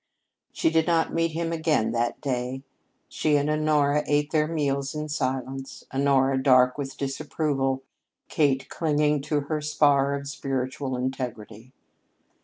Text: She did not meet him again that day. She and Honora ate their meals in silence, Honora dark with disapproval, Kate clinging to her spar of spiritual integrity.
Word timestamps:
She 0.51 0.71
did 0.71 0.87
not 0.87 1.13
meet 1.13 1.33
him 1.33 1.51
again 1.53 1.91
that 1.91 2.19
day. 2.21 2.63
She 3.07 3.35
and 3.37 3.47
Honora 3.51 4.03
ate 4.07 4.31
their 4.31 4.47
meals 4.47 4.95
in 4.95 5.09
silence, 5.09 5.83
Honora 5.93 6.41
dark 6.41 6.75
with 6.75 6.97
disapproval, 6.97 7.83
Kate 8.27 8.67
clinging 8.67 9.21
to 9.21 9.41
her 9.41 9.61
spar 9.61 10.15
of 10.15 10.27
spiritual 10.27 10.97
integrity. 10.97 11.71